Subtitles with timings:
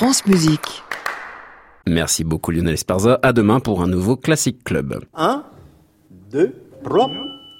[0.00, 0.82] France Musique.
[1.86, 3.20] Merci beaucoup Lionel Esparza.
[3.22, 4.98] À demain pour un nouveau Classic Club.
[5.14, 5.44] 1,
[6.30, 7.10] 2, 3,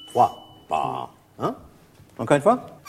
[0.06, 1.54] 3, Hein
[2.16, 2.80] Encore une fois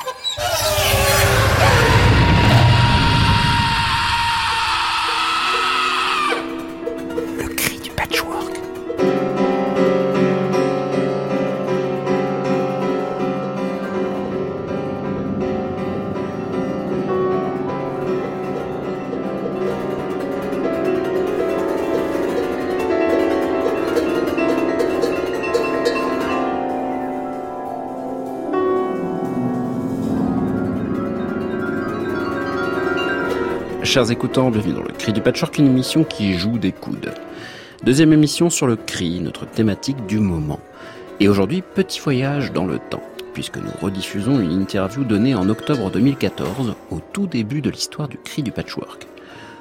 [33.92, 37.14] Chers écoutants, bienvenue dans le Cri du Patchwork, une émission qui joue des coudes.
[37.84, 40.62] Deuxième émission sur le cri, notre thématique du moment.
[41.20, 45.92] Et aujourd'hui, petit voyage dans le temps, puisque nous rediffusons une interview donnée en octobre
[45.92, 49.08] 2014, au tout début de l'histoire du cri du patchwork.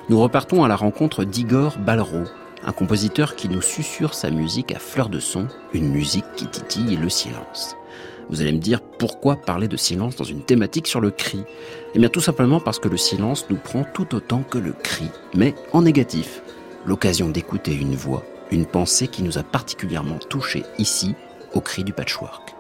[0.09, 2.23] Nous repartons à la rencontre d'Igor Balro,
[2.65, 6.95] un compositeur qui nous susurre sa musique à fleur de son, une musique qui titille
[6.95, 7.74] le silence.
[8.31, 11.43] Vous allez me dire pourquoi parler de silence dans une thématique sur le cri?
[11.95, 15.07] Eh bien tout simplement parce que le silence nous prend tout autant que le cri,
[15.35, 16.41] mais en négatif.
[16.87, 21.17] L'occasion d'écouter une voix, une pensée qui nous a particulièrement touchés ici,
[21.55, 22.55] au cri du patchwork.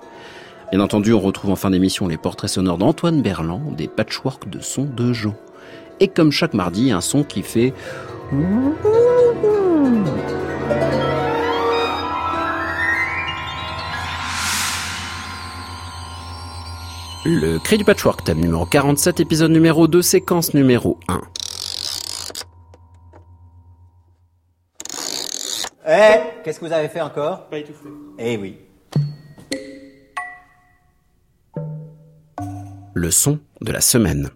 [0.72, 4.60] Bien entendu, on retrouve en fin d'émission les portraits sonores d'Antoine Berland, des patchworks de
[4.60, 5.36] sons de Jean.
[6.00, 7.74] Et comme chaque mardi, un son qui fait...
[17.26, 21.20] Le cri du patchwork, thème numéro 47, épisode numéro 2, séquence numéro 1.
[25.86, 27.46] Eh, qu'est-ce que vous avez fait encore?
[27.48, 27.90] Pas étouffé.
[28.18, 28.58] Eh oui.
[32.94, 34.30] Le son de la semaine.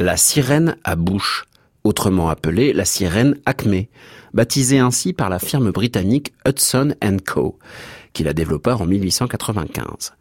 [0.00, 1.46] La sirène à bouche,
[1.82, 3.86] autrement appelée la sirène Acme,
[4.32, 6.94] baptisée ainsi par la firme britannique Hudson
[7.26, 7.58] Co,
[8.12, 10.12] qui la développa en 1895.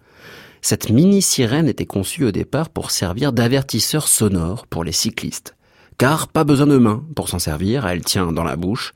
[0.64, 5.56] Cette mini-sirène était conçue au départ pour servir d'avertisseur sonore pour les cyclistes.
[6.00, 8.94] Car pas besoin de main pour s'en servir, elle tient dans la bouche,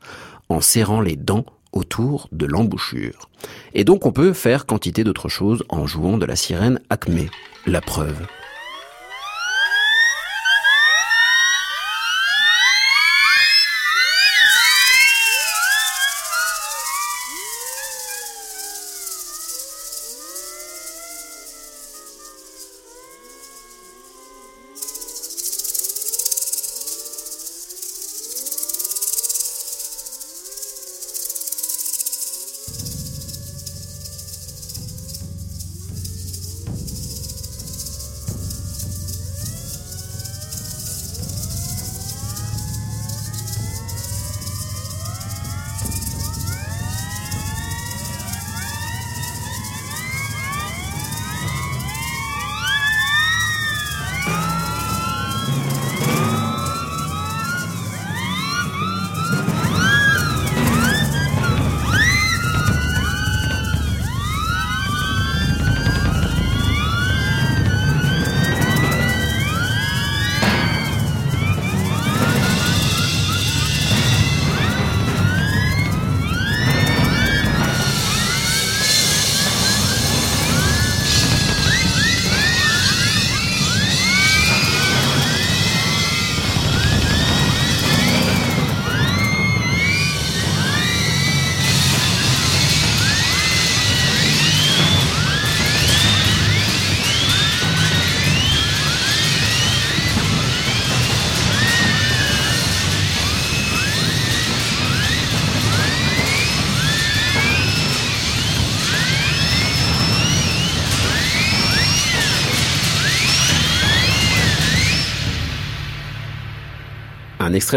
[0.48, 3.30] en serrant les dents autour de l'embouchure.
[3.74, 7.28] Et donc on peut faire quantité d'autres choses en jouant de la sirène Acme.
[7.66, 8.26] La preuve.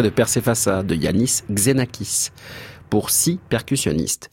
[0.02, 2.30] De Persephassa de Yanis Xenakis
[2.90, 4.30] pour six percussionnistes.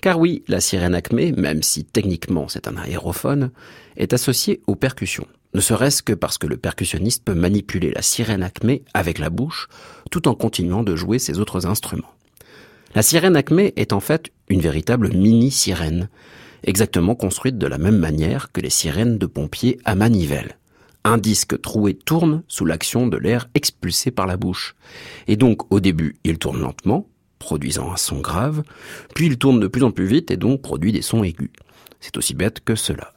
[0.00, 3.50] Car oui, la sirène acmé, même si techniquement c'est un aérophone,
[3.96, 5.26] est associée aux percussions.
[5.54, 9.68] Ne serait-ce que parce que le percussionniste peut manipuler la sirène acmé avec la bouche,
[10.10, 12.12] tout en continuant de jouer ses autres instruments.
[12.94, 16.08] La sirène acmé est en fait une véritable mini-sirène.
[16.64, 20.56] exactement construite de la même manière que les sirènes de pompiers à manivelle.
[21.04, 24.74] Un disque troué tourne sous l'action de l'air expulsé par la bouche.
[25.28, 27.06] Et donc, au début, il tourne lentement,
[27.38, 28.62] produisant un son grave,
[29.14, 31.50] puis il tourne de plus en plus vite et donc produit des sons aigus.
[32.00, 33.12] C'est aussi bête que cela.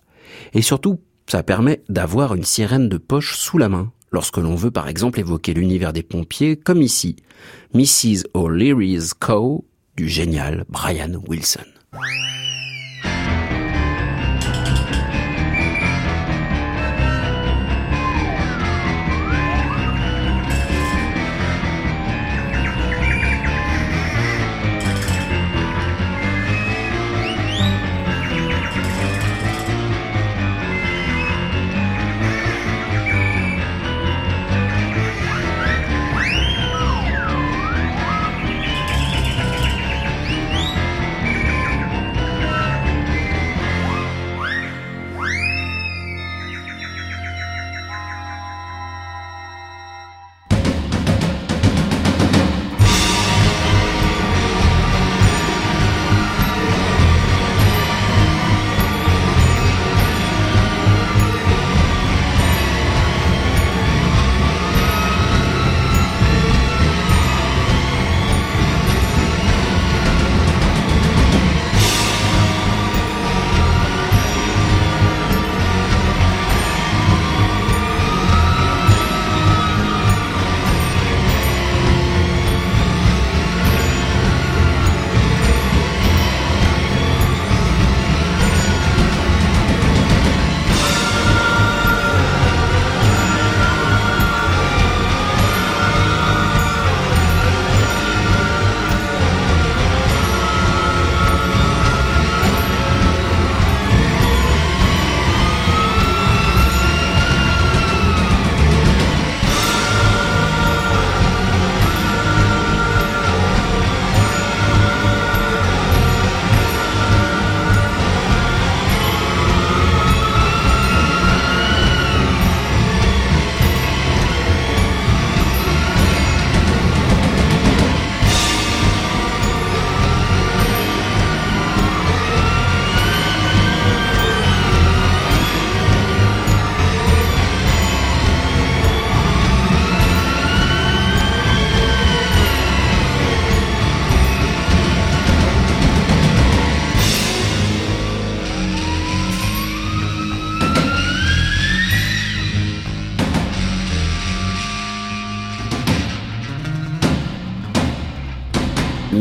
[0.54, 4.72] Et surtout, ça permet d'avoir une sirène de poche sous la main, lorsque l'on veut
[4.72, 7.16] par exemple évoquer l'univers des pompiers, comme ici,
[7.74, 8.24] Mrs.
[8.34, 11.66] O'Leary's Cow du génial Brian Wilson.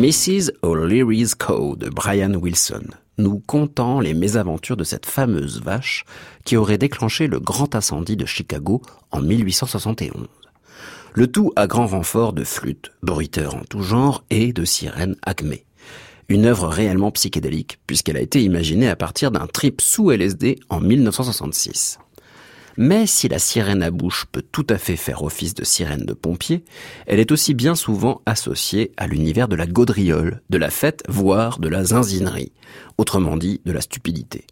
[0.07, 0.53] Mrs.
[0.63, 2.85] O'Leary's Cow de Brian Wilson,
[3.19, 6.05] nous contant les mésaventures de cette fameuse vache
[6.45, 10.29] qui aurait déclenché le grand incendie de Chicago en 1871.
[11.13, 15.65] Le tout à grand renfort de flûtes, bruiteurs en tout genre et de sirènes acmé.
[16.29, 20.79] Une œuvre réellement psychédélique puisqu'elle a été imaginée à partir d'un trip sous LSD en
[20.79, 21.99] 1966.
[22.79, 26.13] Mais si la sirène à bouche peut tout à fait faire office de sirène de
[26.13, 26.65] pompier,
[27.07, 31.59] elle est aussi bien souvent associée à l'univers de la gaudriole, de la fête, voire
[31.59, 32.53] de la zinzinerie,
[32.99, 34.45] autrement dit de la stupidité.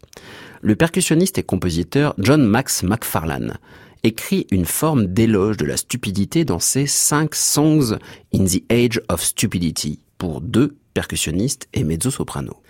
[0.61, 3.57] Le percussionniste et compositeur John Max McFarlane
[4.01, 7.97] écrit une forme d'éloge de la stupidité dans ses cinq songs
[8.33, 12.63] in the Age of Stupidity pour deux percussionniste et mezzo-soprano.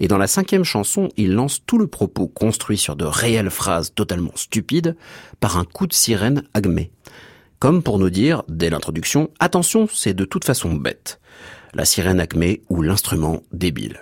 [0.00, 3.92] Et dans la cinquième chanson, il lance tout le propos construit sur de réelles phrases
[3.92, 4.96] totalement stupides
[5.40, 6.90] par un coup de sirène agmé.
[7.58, 11.20] Comme pour nous dire, dès l'introduction, attention, c'est de toute façon bête.
[11.74, 14.00] La sirène acmé ou l'instrument débile.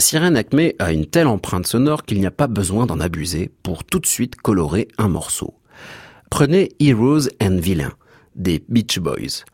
[0.00, 3.50] La sirène Acme a une telle empreinte sonore qu'il n'y a pas besoin d'en abuser
[3.62, 5.52] pour tout de suite colorer un morceau.
[6.30, 7.92] Prenez Heroes and Villains
[8.34, 9.44] des Beach Boys,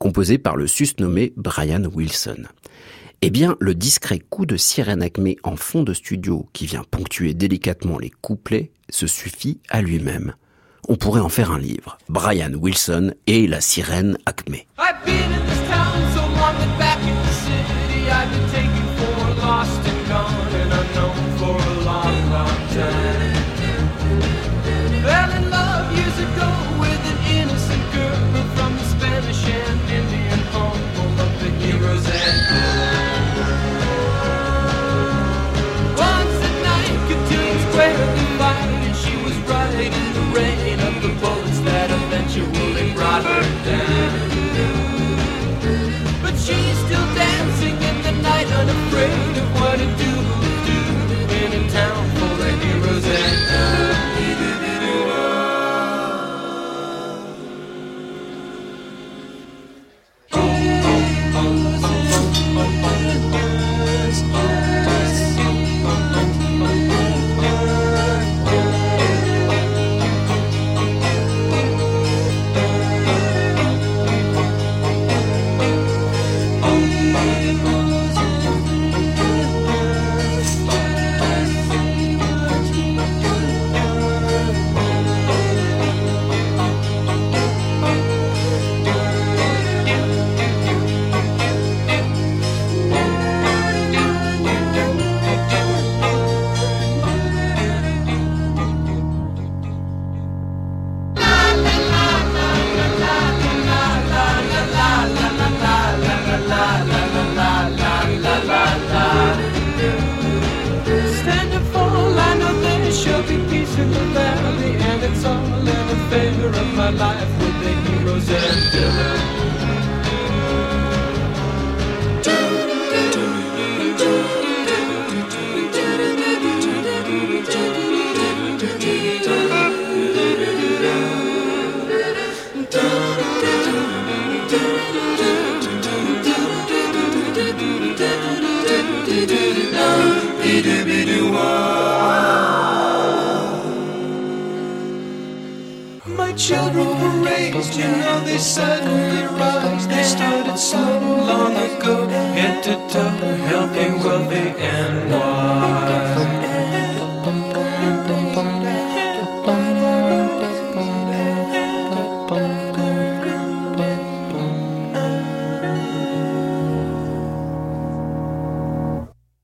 [0.00, 2.48] composé par le susnommé Brian Wilson.
[3.20, 7.32] Eh bien, le discret coup de sirène Acme en fond de studio qui vient ponctuer
[7.32, 10.34] délicatement les couplets se suffit à lui-même.
[10.88, 11.96] On pourrait en faire un livre.
[12.08, 14.56] Brian Wilson et la sirène Acme.
[20.94, 21.31] No.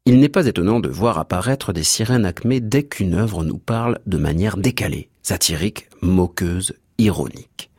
[0.08, 3.98] Il n'est pas étonnant de voir apparaître des sirènes acmées dès qu'une œuvre nous parle
[4.06, 7.70] de manière décalée, satirique, moqueuse, ironique.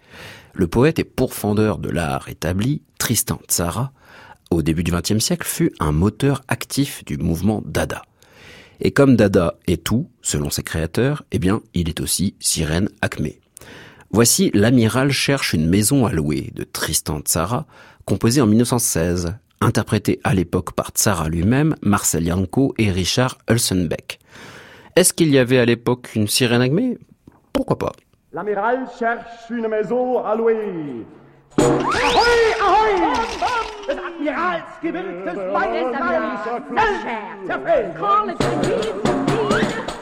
[0.53, 3.93] Le poète et pourfendeur de l'art établi, Tristan Tzara,
[4.51, 8.03] au début du XXe siècle, fut un moteur actif du mouvement Dada.
[8.79, 13.39] Et comme Dada est tout, selon ses créateurs, eh bien, il est aussi sirène acmé.
[14.11, 17.65] Voici L'amiral cherche une maison à louer de Tristan Tzara,
[18.05, 24.19] composé en 1916, interprété à l'époque par Tzara lui-même, Marcel Yanko et Richard Hulsenbeck.
[24.95, 26.97] Est-ce qu'il y avait à l'époque une sirène acmé
[27.53, 27.91] Pourquoi pas?
[28.33, 31.05] L'amiral cherche une maison à louer.
[31.57, 32.25] Ahoi,
[32.61, 33.13] ahoi!
[33.87, 35.95] Des Admiralsgewirktes Weißes
[37.47, 37.93] Zerfällt!
[37.99, 39.28] Quand le crédit Princesse a petit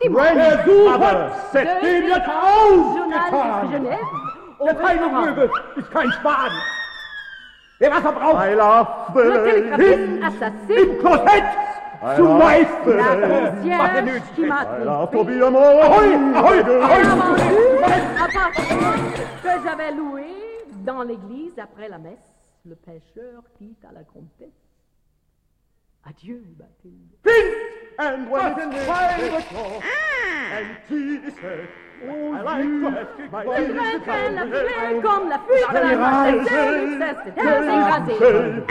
[0.00, 0.12] jetzt
[0.66, 1.30] Journal
[2.16, 3.70] de ausgetan!
[3.72, 4.08] Genève.
[4.58, 4.74] au Der
[5.76, 6.50] ist kein Spahn!
[7.78, 8.36] Wer Wasser braucht,
[10.22, 10.78] assassin.
[10.78, 11.44] im Klosett
[12.16, 12.96] zu La Meister!
[13.52, 15.38] concierge qui m'a I love to trompé.
[15.38, 15.76] be a man.
[15.82, 17.02] Ahoi, ahoi, Et ahoi!
[17.02, 18.98] l'aventure appartement
[19.42, 20.26] que j'avais loué
[20.84, 22.32] dans l'église après la messe,
[22.64, 24.63] le pêcheur quitte à la comtesse.
[26.06, 27.16] Adieu, Mathilde.
[27.22, 27.54] Think!
[27.98, 30.52] And when it's five o'clock, ah.
[30.52, 31.34] and tea is
[32.06, 32.80] Oh, I like to
[33.30, 33.44] my
[34.04, 36.44] friend, comme la fuite de la noche,
[37.24, 38.64] c'est dancing Brazil.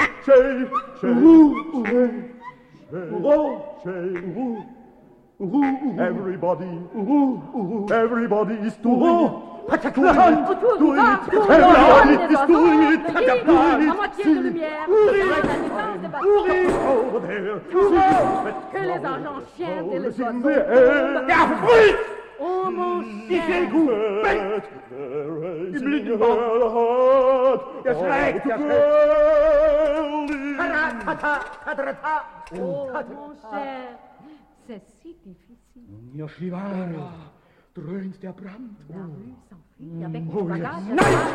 [6.00, 9.53] Everybody, ooh, ooh, everybody is doing it.
[18.72, 20.42] Que les argents chiens et les oiseaux.
[22.40, 23.70] Oh mon cher,
[24.24, 24.62] ben
[32.52, 33.88] oh mon cher,
[34.68, 36.16] c'est si difficile.
[36.16, 37.12] Yoshivara,
[37.76, 38.78] dreunt der Brand.
[40.00, 40.62] La rue s'enfuit avec Oh, yes.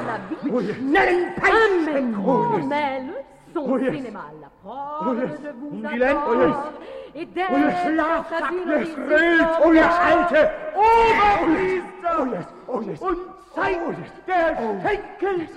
[0.06, 0.50] la vie.
[0.52, 0.78] Oh, yes.
[0.78, 2.66] Métro, Oh, yes.
[2.66, 3.12] mais le
[3.54, 3.94] son Oh, yes.
[3.96, 4.68] cinéma, la Oh,
[5.00, 5.40] preuve, yes.
[5.42, 6.42] je vous Dylan, oh, adore.
[6.42, 6.56] yes.
[7.14, 11.84] Et Oh, derrière, je schlaft, ça d'une je visite schreit, oh, alte Oberpriester.
[12.08, 13.00] Oh, yes, oh, yes.
[13.00, 13.16] Und
[13.54, 14.12] zeigt Oh, yes.
[14.26, 15.48] der Schenkel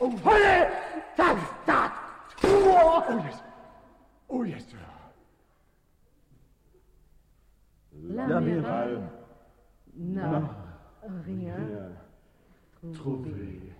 [0.00, 0.68] volle
[1.16, 1.92] Zahnstaat.
[2.44, 3.42] Oh, yes.
[4.28, 4.64] Oh, yes.
[8.10, 9.02] l'amiral
[9.96, 10.42] n'a
[11.26, 11.54] rien
[12.80, 13.30] Trouvé.
[13.30, 13.77] Une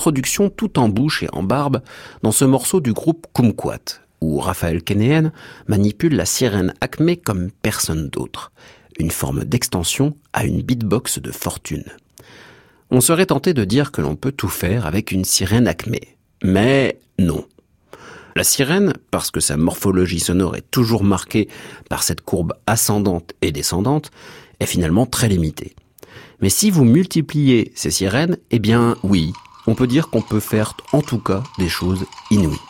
[0.00, 1.82] introduction tout en bouche et en barbe
[2.22, 5.30] dans ce morceau du groupe Kumquat, où Raphaël Kenéen
[5.68, 8.50] manipule la sirène Acme comme personne d'autre,
[8.98, 11.84] une forme d'extension à une beatbox de fortune.
[12.90, 15.96] On serait tenté de dire que l'on peut tout faire avec une sirène Acme,
[16.42, 17.44] mais non.
[18.36, 21.46] La sirène, parce que sa morphologie sonore est toujours marquée
[21.90, 24.10] par cette courbe ascendante et descendante,
[24.60, 25.74] est finalement très limitée.
[26.40, 29.34] Mais si vous multipliez ces sirènes, eh bien oui,
[29.66, 32.60] on peut dire qu'on peut faire en tout cas des choses inouïes.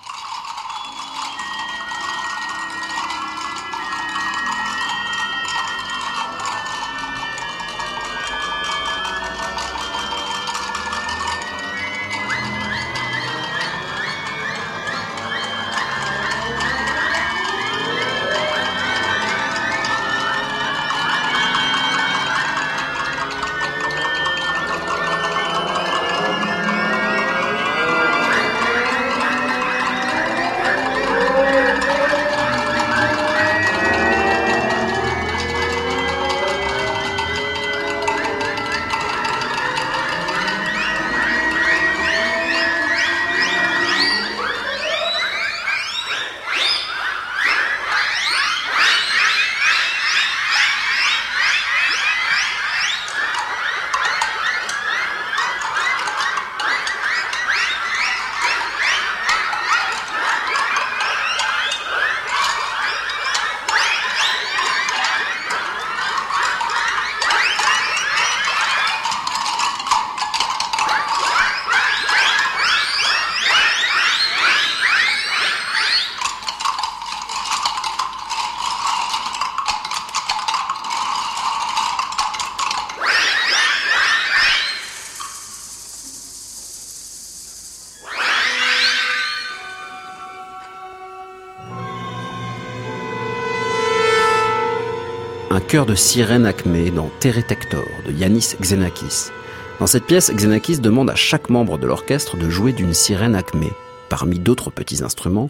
[95.71, 99.31] Chœur de sirène Acmé dans Teretector de Yanis Xenakis.
[99.79, 103.71] Dans cette pièce, Xenakis demande à chaque membre de l'orchestre de jouer d'une sirène Acmé,
[104.09, 105.49] parmi d'autres petits instruments,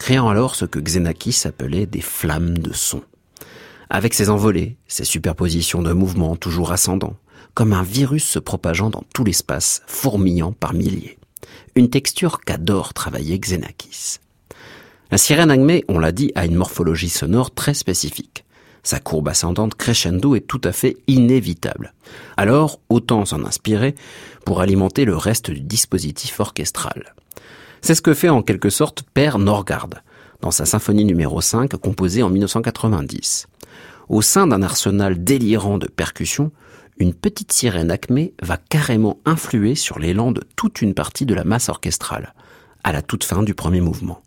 [0.00, 3.02] créant alors ce que Xenakis appelait des flammes de son.
[3.90, 7.14] Avec ses envolées, ses superpositions de mouvements toujours ascendants,
[7.54, 11.16] comme un virus se propageant dans tout l'espace, fourmillant par milliers.
[11.76, 14.16] Une texture qu'adore travailler Xenakis.
[15.12, 18.44] La sirène Agmé, on l'a dit, a une morphologie sonore très spécifique.
[18.82, 21.92] Sa courbe ascendante crescendo est tout à fait inévitable.
[22.36, 23.94] Alors, autant s'en inspirer
[24.44, 27.14] pour alimenter le reste du dispositif orchestral.
[27.82, 29.88] C'est ce que fait en quelque sorte Père Norgard
[30.40, 33.46] dans sa symphonie numéro 5 composée en 1990.
[34.08, 36.50] Au sein d'un arsenal délirant de percussions,
[36.98, 41.44] une petite sirène acmé va carrément influer sur l'élan de toute une partie de la
[41.44, 42.34] masse orchestrale,
[42.84, 44.20] à la toute fin du premier mouvement.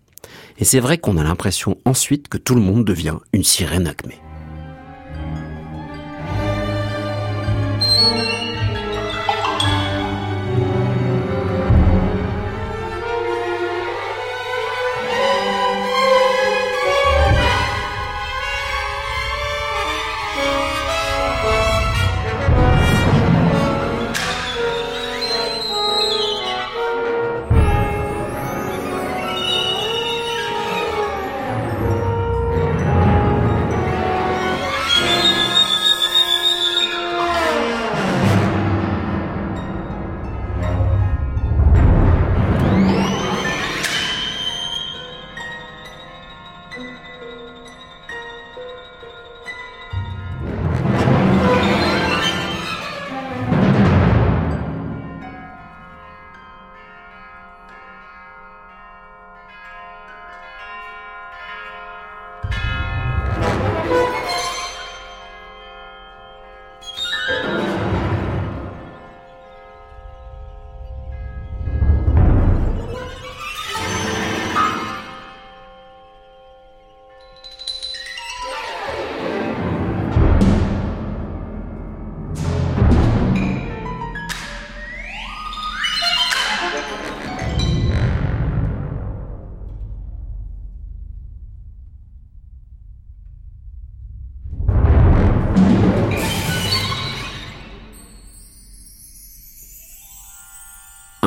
[0.57, 3.87] Et c'est vrai qu'on a l'impression ensuite que tout le monde devient une sirène
[8.03, 8.42] acmé.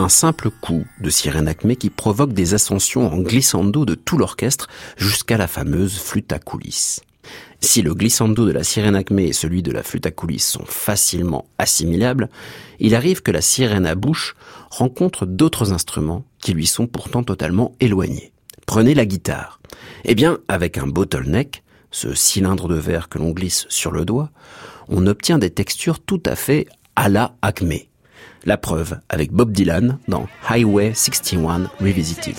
[0.09, 5.37] Simple coup de sirène acmé qui provoque des ascensions en glissando de tout l'orchestre jusqu'à
[5.37, 7.01] la fameuse flûte à coulisses.
[7.61, 10.65] Si le glissando de la sirène acmé et celui de la flûte à coulisses sont
[10.65, 12.29] facilement assimilables,
[12.79, 14.37] il arrive que la sirène à bouche
[14.71, 18.33] rencontre d'autres instruments qui lui sont pourtant totalement éloignés.
[18.67, 19.61] Prenez la guitare.
[20.05, 24.31] Eh bien, avec un bottleneck, ce cylindre de verre que l'on glisse sur le doigt,
[24.89, 27.89] on obtient des textures tout à fait à la acmé.
[28.47, 32.37] La preuve avec Bob Dylan dans Highway 61 Revisited.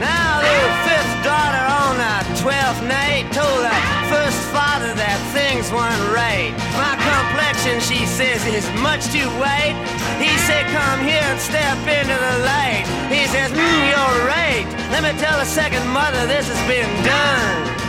[0.00, 6.14] Now the fifth daughter on the twelfth night told her first father that things weren't
[6.16, 6.56] right.
[6.80, 9.76] My complexion, she says, is much too white.
[10.16, 12.88] He said, come here and step into the light.
[13.12, 14.64] He says, mm, you're right.
[14.88, 17.85] Let me tell the second mother this has been done.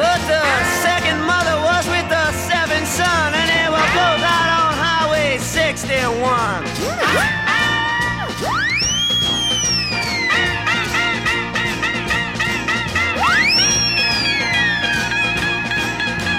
[0.00, 0.40] But the
[0.80, 6.64] second mother was with the seventh son, and they were both out on Highway 61.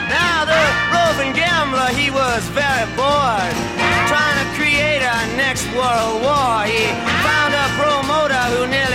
[0.10, 3.54] Now the roving gambler, he was very bored,
[4.10, 6.65] trying to create a next world war.
[6.65, 7.11] He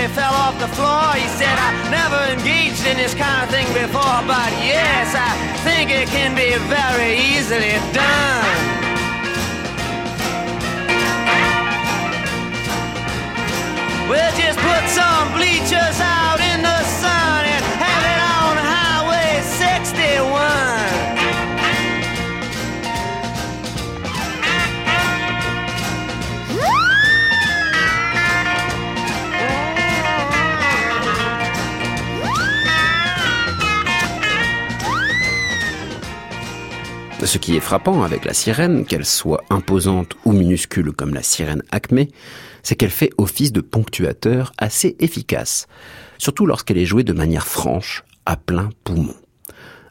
[0.09, 1.14] fell off the floor.
[1.14, 5.33] He said, I never engaged in this kind of thing before, but yes, I
[5.64, 8.77] think it can be very easily done.
[14.09, 16.36] We'll just put some bleachers out
[37.37, 41.62] Ce qui est frappant avec la sirène, qu'elle soit imposante ou minuscule comme la sirène
[41.70, 42.09] Acmé,
[42.62, 45.66] c'est qu'elle fait office de ponctuateur assez efficace,
[46.16, 49.14] surtout lorsqu'elle est jouée de manière franche, à plein poumon.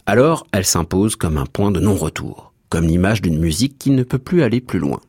[0.07, 4.17] Alors, elle s'impose comme un point de non-retour, comme l'image d'une musique qui ne peut
[4.17, 4.99] plus aller plus loin.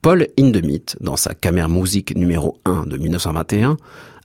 [0.00, 3.76] Paul Hindemith, dans sa Kammermusik numéro 1 de 1921,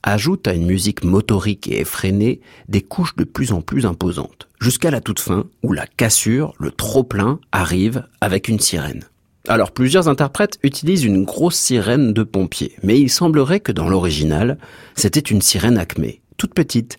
[0.04, 4.92] ajoute à une musique motorique et effrénée des couches de plus en plus imposantes, jusqu'à
[4.92, 9.04] la toute fin où la cassure, le trop-plein, arrive avec une sirène.
[9.48, 14.58] Alors plusieurs interprètes utilisent une grosse sirène de pompier, mais il semblerait que dans l'original,
[14.96, 16.98] c'était une sirène acmé, toute petite,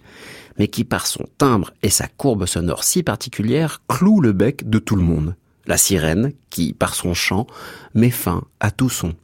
[0.59, 4.79] mais qui par son timbre et sa courbe sonore si particulière cloue le bec de
[4.79, 5.35] tout le monde.
[5.67, 7.47] La sirène qui, par son chant,
[7.95, 9.15] met fin à tout son.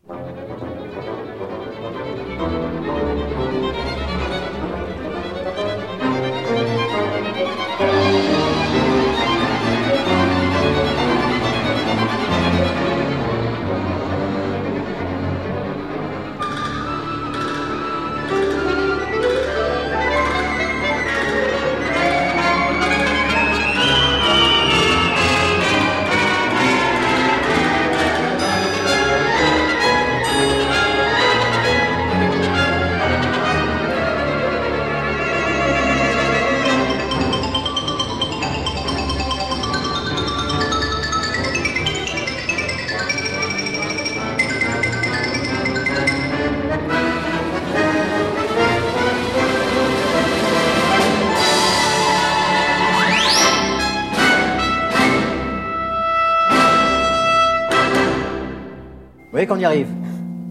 [59.46, 59.88] Qu'on y arrive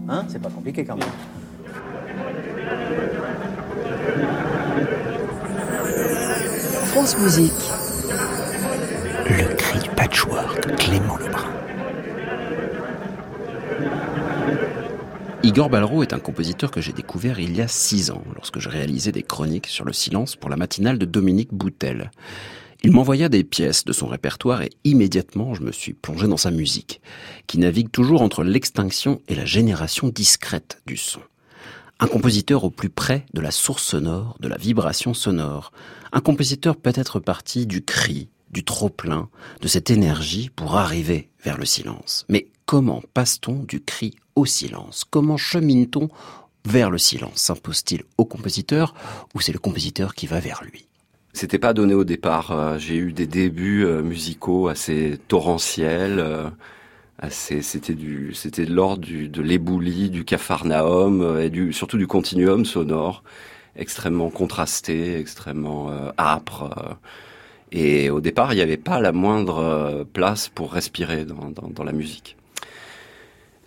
[0.08, 1.08] Hein C'est pas compliqué quand même.
[6.86, 7.52] France Musique.
[9.28, 11.50] Le cri du patchwork, Clément Lebrun.
[15.42, 18.68] Igor Balro est un compositeur que j'ai découvert il y a six ans, lorsque je
[18.68, 22.12] réalisais des chroniques sur le silence pour la matinale de Dominique Boutel.
[22.84, 26.50] Il m'envoya des pièces de son répertoire et immédiatement je me suis plongé dans sa
[26.50, 27.00] musique,
[27.46, 31.20] qui navigue toujours entre l'extinction et la génération discrète du son.
[31.98, 35.72] Un compositeur au plus près de la source sonore, de la vibration sonore.
[36.12, 39.30] Un compositeur peut-être parti du cri, du trop-plein,
[39.62, 42.26] de cette énergie pour arriver vers le silence.
[42.28, 45.04] Mais comment passe-t-on du cri au silence?
[45.08, 46.10] Comment chemine-t-on
[46.66, 47.36] vers le silence?
[47.36, 48.92] S'impose-t-il au compositeur
[49.32, 50.86] ou c'est le compositeur qui va vers lui?
[51.34, 52.50] C'était pas donné au départ.
[52.52, 56.18] Euh, J'ai eu des débuts euh, musicaux assez torrentiels.
[56.20, 56.48] euh,
[57.18, 62.64] assez, c'était du, c'était de l'ordre de l'éboulis, du capharnaüm euh, et surtout du continuum
[62.64, 63.24] sonore,
[63.76, 66.98] extrêmement contrasté, extrêmement âpre.
[67.72, 71.84] et au départ, il n'y avait pas la moindre place pour respirer dans, dans, dans
[71.84, 72.36] la musique.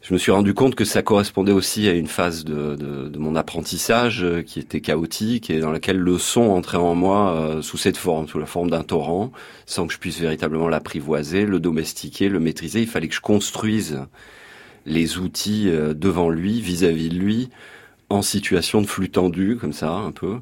[0.08, 4.24] Je me suis rendu compte que ça correspondait aussi à une phase de, mon apprentissage
[4.24, 7.98] euh, qui était chaotique et dans laquelle le son entrait en moi euh, sous cette
[7.98, 9.34] forme, sous la forme d'un torrent,
[9.66, 12.80] sans que je puisse véritablement l'apprivoiser, le domestiquer, le maîtriser.
[12.80, 14.00] Il fallait que je construise
[14.86, 17.50] les outils euh, devant lui, vis-à-vis de lui,
[18.08, 20.38] en situation de flux tendu, comme ça, un peu.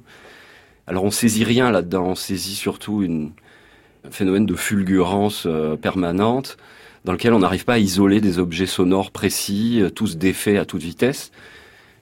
[0.85, 5.47] Alors on saisit rien là-dedans, on saisit surtout un phénomène de fulgurance
[5.81, 6.55] permanente
[7.05, 10.65] dans lequel on n'arrive pas à isoler des objets sonores précis, euh, tous défaits à
[10.65, 11.31] toute vitesse,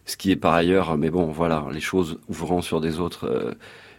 [0.05, 3.51] ce qui est par ailleurs, mais bon, voilà, les choses ouvrant sur des autres, euh,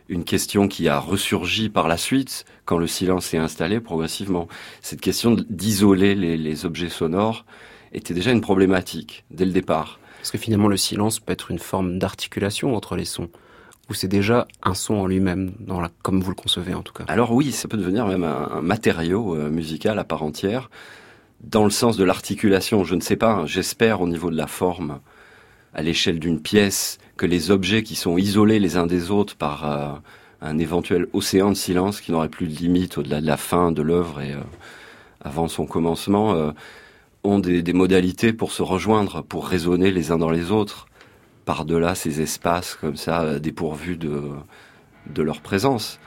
[0.09, 4.49] une question qui a ressurgi par la suite quand le silence s'est installé progressivement.
[4.81, 7.45] Cette question d'isoler les objets sonores
[7.93, 9.99] était déjà une problématique dès le départ.
[10.19, 13.31] Parce que finalement le silence peut être une forme d'articulation entre les sons,
[13.89, 15.53] ou c'est déjà un son en lui-même,
[16.03, 17.05] comme vous le concevez en tout cas?
[17.09, 20.71] Alors oui, ça peut devenir même un, matériau euh, musical à part entière,
[21.41, 22.85] dans le sens de l'articulation.
[22.85, 25.01] Je ne sais pas, hein, j'espère au niveau de la forme,
[25.75, 29.71] à l'échelle d'une pièce, que les objets qui sont isolés les uns des autres par
[29.71, 29.93] euh,
[30.41, 33.83] un éventuel océan de silence qui n'aurait plus de limite au-delà de la fin de
[33.83, 34.41] l'œuvre et euh,
[35.21, 36.53] avant son commencement,
[37.23, 40.87] ont des, des modalités pour se rejoindre, pour résonner les uns dans les autres,
[41.45, 44.23] par-delà ces espaces comme ça, euh, dépourvus de,
[45.23, 46.01] leur présence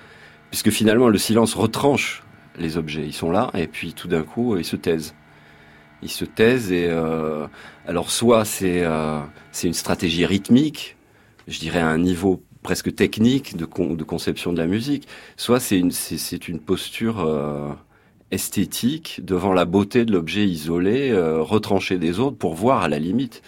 [0.50, 2.24] puisque finalement le silence retranche
[2.58, 3.06] les objets.
[3.06, 5.14] Ils sont là et puis tout d'un coup ils se taisent.
[6.02, 7.48] Ils se taisent et euh,
[7.88, 9.20] alors soit c'est euh,
[9.64, 10.96] une stratégie rythmique,
[11.48, 15.60] je dirais à un niveau presque technique de, con- de conception de la musique, soit
[15.60, 17.72] c'est une posture euh,
[18.32, 23.00] esthétique devant la beauté de l'objet isolé, euh, retranché des autres pour voir à la
[23.00, 23.42] limite,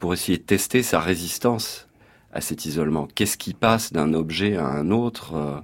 [0.00, 1.86] pour essayer de tester sa résistance
[2.32, 3.06] à cet isolement.
[3.14, 5.60] Qu'est-ce qui passe d'un objet à un autre euh,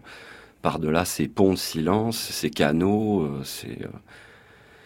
[0.63, 3.69] par-delà ces ponts de silence, ces canaux, euh, ces...
[3.83, 3.89] euh,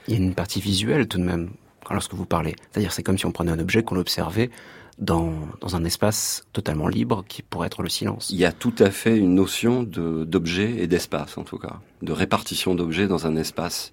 [0.08, 1.50] Il y a une partie visuelle tout de même
[1.90, 2.54] lorsque vous parlez.
[2.70, 4.50] C'est-à-dire c'est comme si on prenait un objet qu'on l'observait
[4.98, 8.28] dans, dans un espace totalement libre qui pourrait être le silence.
[8.30, 11.80] Il y a tout à fait une notion de- d'objet et d'espace, en tout cas,
[12.02, 13.90] de répartition d'objets dans un espace.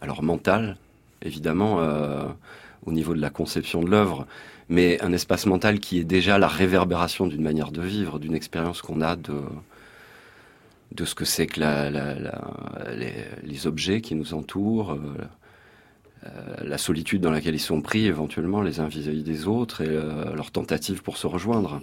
[0.00, 0.76] Alors mental,
[1.22, 2.28] évidemment, euh,
[2.86, 4.26] au niveau de la conception de l'œuvre,
[4.68, 8.82] mais un espace mental qui est déjà la réverbération d'une manière de vivre, d'une expérience
[8.82, 11.60] qu'on a de ce que c'est que
[13.42, 14.98] les, objets qui nous entourent, euh,
[16.26, 16.28] euh,
[16.62, 20.34] la solitude dans laquelle ils sont pris éventuellement les uns vis-à-vis des autres et euh,
[20.34, 21.80] leur tentative pour se rejoindre.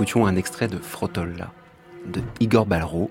[0.00, 1.52] Écoutions un extrait de Frotolla
[2.06, 3.10] de Igor Balro,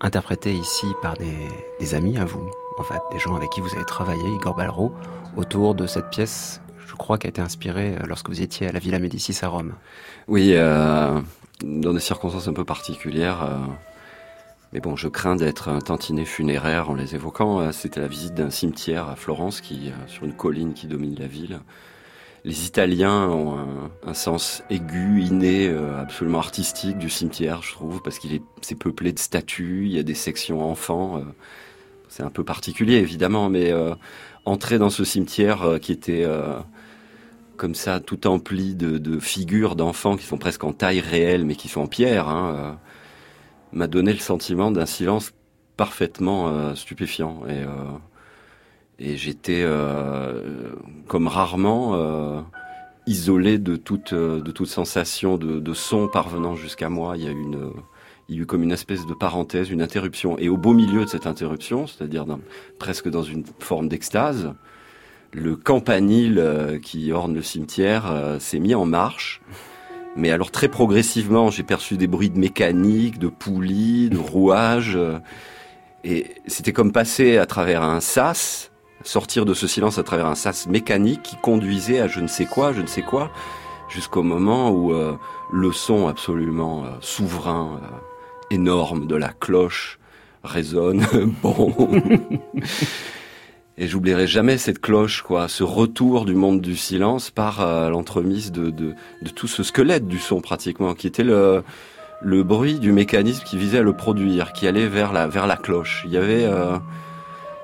[0.00, 3.84] interprété ici par des, amis à vous, en fait, des gens avec qui vous avez
[3.84, 4.92] travaillé, Igor Balro,
[5.36, 8.78] autour de cette pièce, je crois, qui a été inspirée lorsque vous étiez à la
[8.78, 9.74] Villa Médicis à Rome.
[10.28, 11.20] Oui, euh,
[11.64, 13.42] dans des circonstances un peu particulières.
[13.42, 13.56] Euh,
[14.72, 17.58] mais bon, je crains d'être un tantinet funéraire en les évoquant.
[17.58, 21.26] Euh, C'était la visite d'un cimetière à Florence, qui, sur une colline qui domine la
[21.26, 21.58] ville
[22.44, 23.58] les Italiens ont
[24.06, 29.12] un, sens aigu, inné, euh, absolument artistique du cimetière, je trouve, parce qu'il est peuplé
[29.12, 31.18] de statues, il y a des sections enfants.
[31.18, 31.22] Euh,
[32.08, 33.94] c'est un peu particulier, évidemment, mais euh,
[34.44, 36.26] entrer dans ce cimetière euh, qui était
[37.56, 41.56] comme ça, tout empli de, de figures d'enfants qui sont presque en taille réelle, mais
[41.56, 42.78] qui sont en pierre, hein,
[43.72, 45.32] m'a donné le sentiment d'un silence
[45.76, 47.42] parfaitement stupéfiant.
[47.48, 47.64] Et
[48.98, 50.72] et j'étais euh,
[51.06, 52.40] comme rarement euh,
[53.06, 57.16] isolé de toute de toute sensation de, de son parvenant jusqu'à moi.
[57.16, 57.72] Il y a une
[58.28, 60.38] il y a eu comme une espèce de parenthèse, une interruption.
[60.38, 62.40] Et au beau milieu de cette interruption, c'est-à-dire dans,
[62.78, 64.52] presque dans une forme d'extase,
[65.32, 69.40] le campanile euh, qui orne le cimetière euh, s'est mis en marche.
[70.16, 74.96] Mais alors très progressivement, j'ai perçu des bruits de mécanique, de poulies, de rouages.
[74.96, 75.18] Euh,
[76.04, 78.70] et c'était comme passer à travers un sas
[79.08, 82.44] sortir de ce silence à travers un sas mécanique qui conduisait à je ne sais
[82.44, 83.30] quoi, je ne sais quoi.
[83.88, 85.14] jusqu'au moment où euh,
[85.50, 87.86] le son absolument euh, souverain, euh,
[88.50, 89.98] énorme de la cloche
[90.44, 91.06] résonne.
[91.42, 91.74] bon.
[93.78, 98.94] Et j'oublierai jamais cette cloche, quoi, ce retour du monde du silence par l'entremise de,
[99.34, 101.62] tout ce squelette du son pratiquement, qui était le,
[102.42, 106.02] bruit du mécanisme qui visait à le produire, qui allait vers la, cloche.
[106.06, 106.44] Il y avait,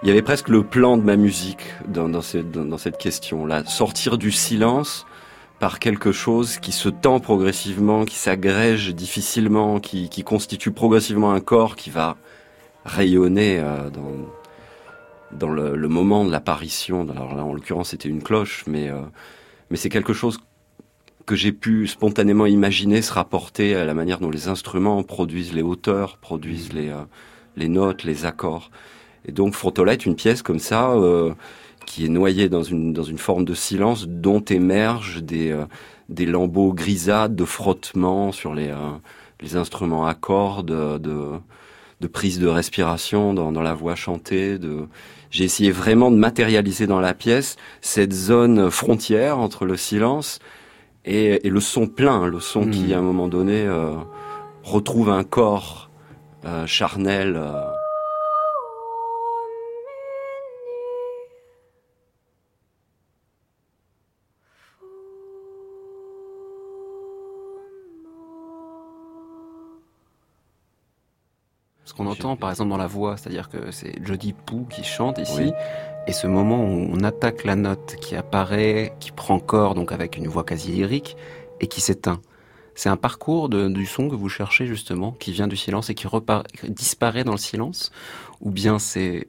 [0.04, 3.64] il y avait presque le plan de ma musique dans, dans, cette, dans, cette question-là.
[3.64, 5.06] Sortir du silence
[5.60, 11.40] par quelque chose qui se tend progressivement, qui s'agrège difficilement, qui, qui constitue progressivement un
[11.40, 12.18] corps qui va
[12.84, 14.12] rayonner euh, dans,
[15.32, 17.08] dans le, le moment de l'apparition.
[17.08, 19.00] Alors là, en l'occurrence, c'était une cloche, mais, euh,
[19.70, 20.38] mais c'est quelque chose
[21.24, 25.62] que j'ai pu spontanément imaginer se rapporter à la manière dont les instruments produisent les
[25.62, 27.04] hauteurs, produisent les, euh,
[27.56, 28.70] les notes, les accords.
[29.26, 31.32] Et donc Frotola est une pièce comme ça euh,
[31.86, 35.64] qui est noyée dans une, dans une forme de silence dont émergent des, euh,
[36.08, 38.92] des lambeaux grisâtres de frottement sur les, euh,
[39.40, 40.66] les instruments à cordes,
[41.00, 41.30] de,
[42.00, 44.58] de prise de respiration dans, dans la voix chantée.
[44.58, 44.86] De...
[45.30, 50.38] J'ai essayé vraiment de matérialiser dans la pièce cette zone frontière entre le silence
[51.04, 53.94] et, et le son plein, le son qui, à un moment donné, euh,
[54.62, 55.90] retrouve un corps
[56.44, 57.40] euh, charnel.
[71.84, 75.18] Ce qu'on entend par exemple dans la voix, c'est-à-dire que c'est Jody Poo qui chante
[75.18, 75.52] ici, Oui.
[76.06, 80.16] et ce moment où on attaque la note qui apparaît, qui prend corps donc avec
[80.16, 81.16] une voix quasi lyrique,
[81.60, 82.20] et qui s'éteint.
[82.74, 85.94] C'est un parcours de- du son que vous cherchez justement, qui vient du silence et
[85.94, 87.92] qui repart, disparaît dans le silence,
[88.40, 89.28] ou bien c'est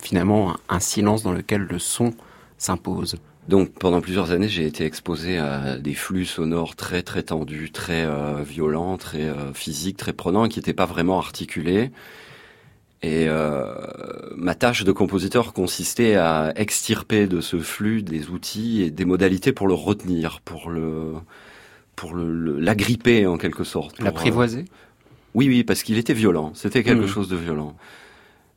[0.00, 2.12] finalement un, un silence dans lequel le son
[2.58, 3.16] s'impose?
[3.48, 8.04] Donc pendant plusieurs années, j'ai été exposé à des flux sonores très très tendus, très
[8.04, 11.90] euh, violents, très euh, physiques, très prenants, qui n'étaient pas vraiment articulés.
[13.02, 13.64] Et euh,
[14.34, 19.52] ma tâche de compositeur consistait à extirper de ce flux des outils et des modalités
[19.52, 21.12] pour le retenir, pour le
[21.96, 23.96] pour le le- l'agripper en quelque sorte.
[23.96, 24.64] pour, euh, L'apprivoiser
[25.34, 26.52] oui, oui, parce qu'il était violent.
[26.54, 27.08] C'était quelque Mhm.
[27.08, 27.76] chose de violent.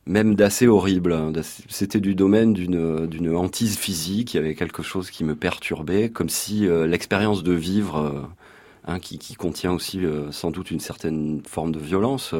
[0.08, 1.12] Même d'assez horrible.
[1.12, 1.32] hein,
[1.68, 4.32] C'était du domaine d'une d'une hantise physique.
[4.32, 8.22] Il y avait quelque chose qui me perturbait, comme si euh, l'expérience de vivre, euh,
[8.86, 12.34] hein, qui, qui contient aussi euh, sans doute une certaine forme de violence,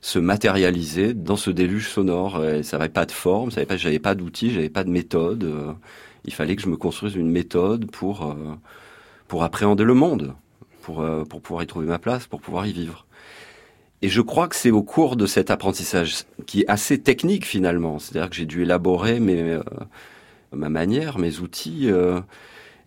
[0.00, 2.42] se matérialisait dans ce déluge sonore.
[2.44, 5.44] Et ça n'avait pas de forme, ça pas, j'avais pas d'outils, j'avais pas de méthode.
[6.24, 8.34] il fallait que je me construise une méthode pour
[9.28, 10.34] pour appréhender le monde,
[10.82, 13.07] pour pour pouvoir y trouver ma place, pour pouvoir y vivre.
[14.02, 17.98] Et je crois que c'est au cours de cet apprentissage qui est assez technique finalement,
[17.98, 19.62] c'est-à-dire que j'ai dû élaborer mes, euh,
[20.52, 21.90] ma manière, mes outils.
[21.90, 22.20] euh,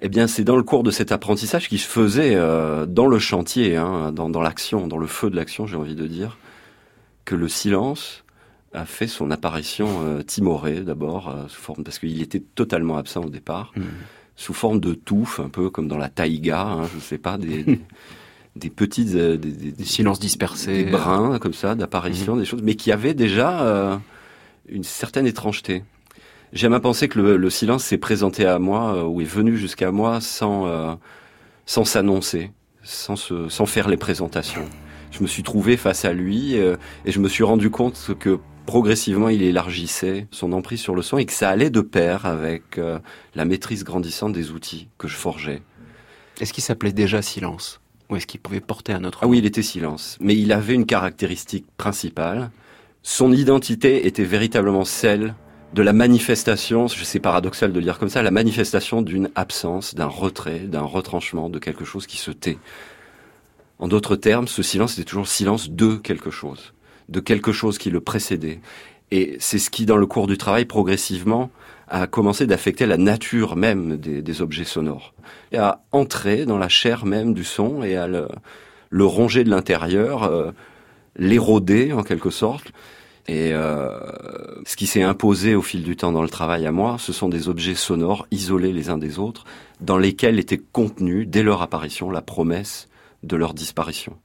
[0.03, 3.19] eh bien, c'est dans le cours de cet apprentissage qui se faisait euh, dans le
[3.19, 6.37] chantier, hein, dans, dans l'action, dans le feu de l'action, j'ai envie de dire,
[7.25, 8.23] que le silence
[8.73, 13.29] a fait son apparition euh, timorée d'abord, sous forme parce qu'il était totalement absent au
[13.29, 13.83] départ, Mhm.
[14.37, 17.63] sous forme de touffe, un peu comme dans la taïga, hein, je sais pas, des,
[17.63, 17.79] des,
[18.55, 20.83] des petites, euh, des, des- Des silences dispersés.
[20.83, 23.97] des brins comme ça d'apparition, des choses, mais qui avaient déjà euh,
[24.67, 25.83] une certaine étrangeté.
[26.53, 29.57] J'aime à penser que le, le silence s'est présenté à moi euh, ou est venu
[29.57, 30.93] jusqu'à moi sans euh,
[31.65, 32.51] sans s'annoncer,
[32.83, 34.65] sans se, sans faire les présentations.
[35.11, 36.75] Je me suis trouvé face à lui euh,
[37.05, 41.17] et je me suis rendu compte que progressivement il élargissait son emprise sur le son
[41.17, 42.99] et que ça allait de pair avec euh,
[43.35, 45.61] la maîtrise grandissante des outils que je forgeais.
[46.39, 47.80] Est-ce qu'il s'appelait déjà silence?
[48.11, 50.17] Ou est-ce qu'il pouvait porter un autre Ah oui, il était silence.
[50.19, 52.51] Mais il avait une caractéristique principale.
[53.03, 55.33] Son identité était véritablement celle
[55.73, 60.07] de la manifestation, sais paradoxal de le dire comme ça, la manifestation d'une absence, d'un
[60.07, 62.57] retrait, d'un retranchement, de quelque chose qui se tait.
[63.79, 66.73] En d'autres termes, ce silence était toujours le silence de quelque chose,
[67.07, 68.59] de quelque chose qui le précédait.
[69.11, 71.49] Et c'est ce qui, dans le cours du travail, progressivement,
[71.91, 75.13] a commencé d'affecter la nature même des, objets sonores,
[75.51, 78.29] et à entrer dans la chair même du son et à le,
[78.89, 80.51] le ronger de l'intérieur, euh,
[81.17, 82.71] l'éroder en quelque sorte.
[83.27, 83.91] Et euh,
[84.65, 87.29] ce qui s'est imposé au fil du temps dans le travail à moi, ce sont
[87.29, 89.43] des objets sonores isolés les uns des autres,
[89.81, 92.87] dans lesquels était contenue, dès leur apparition, la promesse
[93.23, 94.15] de leur disparition.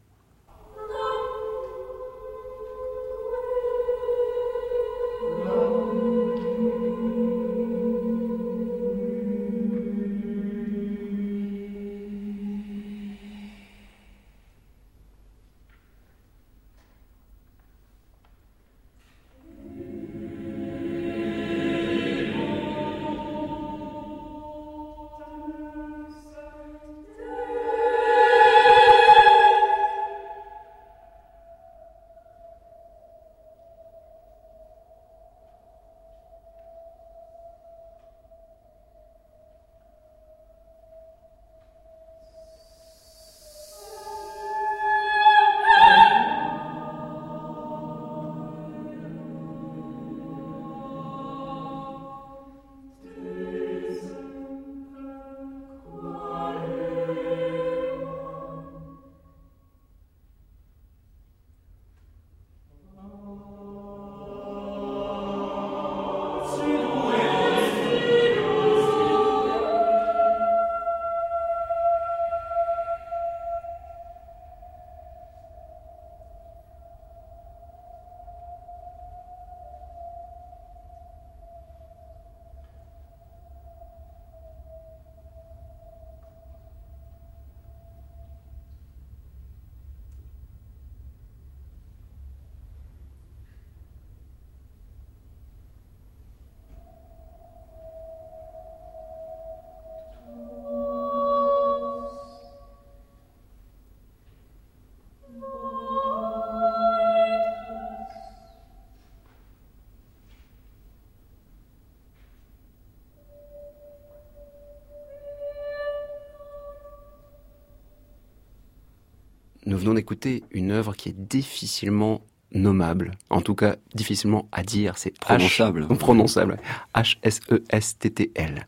[119.86, 122.22] Venons d'écouter une œuvre qui est difficilement
[122.52, 124.98] nommable, en tout cas difficilement à dire.
[124.98, 125.86] C'est H- Prononçable.
[125.98, 126.58] prononçable.
[126.94, 128.66] H-S-E-S-T-T-L,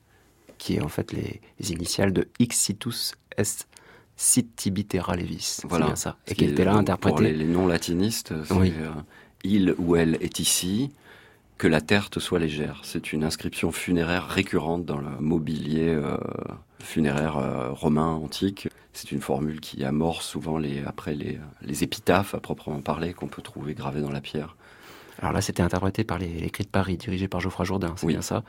[0.58, 3.66] qui est en fait les, les initiales de Ixitus est
[4.16, 5.60] Sitibitera Levis.
[5.68, 5.86] Voilà.
[5.86, 6.16] Bien ça.
[6.26, 7.12] Et qui était là interprété.
[7.14, 8.72] Pour les, les non-latinistes, c'est Oui.
[8.78, 8.90] euh,
[9.44, 10.90] il ou elle est ici,
[11.56, 12.80] que la terre te soit légère.
[12.84, 16.16] C'est une inscription funéraire récurrente dans le mobilier euh,
[16.80, 18.68] funéraire euh, romain antique.
[19.00, 23.28] C'est une formule qui amorce souvent les, après les, les épitaphes à proprement parler qu'on
[23.28, 24.56] peut trouver gravées dans la pierre.
[25.20, 28.06] Alors là, c'était interprété par les, les Cris de Paris, dirigés par Geoffroy Jourdain, c'est
[28.06, 28.14] Oui.
[28.14, 28.42] bien ça.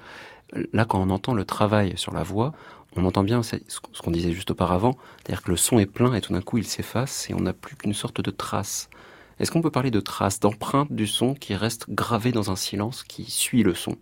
[0.73, 2.53] Là, quand on entend le travail sur la voix,
[2.95, 3.57] on entend bien ce
[4.03, 6.65] qu'on disait juste auparavant, c'est-à-dire que le son est plein et tout d'un coup il
[6.65, 8.89] s'efface et on n'a plus qu'une sorte de trace.
[9.39, 13.03] Est-ce qu'on peut parler de trace, d'empreinte du son qui reste gravé dans un silence
[13.03, 13.97] qui suit le son?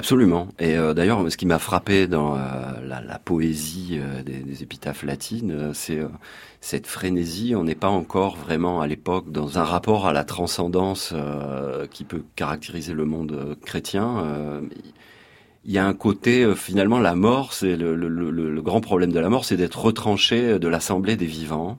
[0.00, 0.48] Absolument.
[0.58, 2.40] Et euh, d'ailleurs, ce qui m'a frappé dans euh,
[2.86, 6.00] la, poésie euh, des, épitaphes latines, c'est
[6.62, 7.54] cette frénésie.
[7.54, 11.12] On n'est pas encore vraiment à l'époque dans un rapport à la transcendance
[11.90, 14.62] qui peut caractériser le monde chrétien.
[15.66, 19.44] Il y a un côté, finalement, la mort, c'est le grand problème de la mort,
[19.44, 21.78] c'est d'être retranché de l'assemblée des vivants.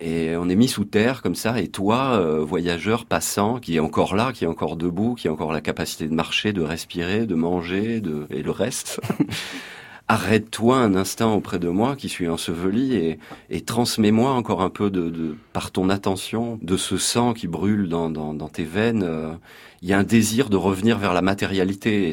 [0.00, 3.80] Et on est mis sous terre comme ça, et toi, euh, voyageur passant, qui est
[3.80, 7.26] encore là, qui est encore debout, qui a encore la capacité de marcher, de respirer,
[7.26, 8.26] de manger, de...
[8.30, 9.00] et le reste,
[10.08, 13.18] arrête-toi un instant auprès de moi qui suis enseveli et,
[13.50, 17.88] et transmets-moi encore un peu de, de- par ton attention de ce sang qui brûle
[17.88, 19.02] dans, dans, dans tes veines.
[19.02, 19.32] euh,
[19.80, 22.10] Il y a un désir de revenir vers la matérialité.
[22.10, 22.12] Et,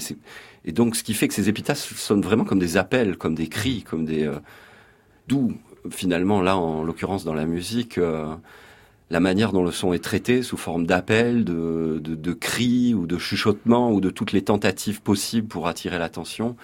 [0.64, 3.48] et donc, ce qui fait que ces épitaphes sonnent vraiment comme des appels, comme des
[3.48, 4.24] cris, comme des...
[4.26, 4.40] euh,
[5.28, 5.54] D'où,
[5.90, 8.36] finalement, là, en l'occurrence, dans la musique, euh,
[9.10, 13.18] la manière dont le son est traité sous forme d'appels, de, de, cris ou de
[13.18, 16.56] chuchotements ou de toutes les tentatives possibles pour attirer l'attention,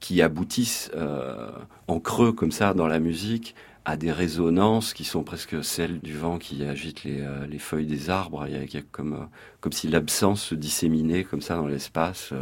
[0.00, 1.50] qui aboutissent euh,
[1.86, 3.54] en creux comme ça dans la musique
[3.84, 7.86] à des résonances qui sont presque celles du vent qui agite les, euh, les feuilles
[7.86, 8.46] des arbres.
[8.48, 9.28] Il y a, comme,
[9.60, 12.32] comme si l'absence se disséminait comme ça dans l'espace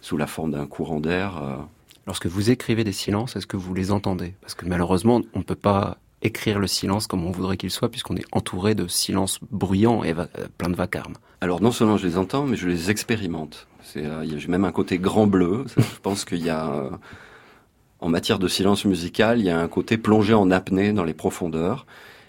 [0.00, 1.66] sous la forme d'un courant d'air.
[2.10, 2.20] Euh.
[2.20, 4.34] Lorsque vous écrivez des silences, est-ce que vous les entendez?
[4.40, 7.90] Parce que malheureusement, on ne peut pas écrire le silence comme on voudrait qu'il soit,
[7.90, 10.26] puisqu'on est entouré de silences bruyants et euh,
[10.58, 11.14] plein de vacarme.
[11.40, 13.66] Alors non seulement je les entends, mais je les expérimente.
[13.96, 15.64] Euh, a même un côté grand bleu.
[15.76, 16.90] Je pense qu'il y a, euh,
[18.00, 21.14] en matière de silence musical, il y a un côté plongé en apnée dans les
[21.14, 21.86] profondeurs.